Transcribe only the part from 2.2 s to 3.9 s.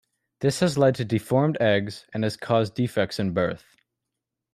has caused defects in birth.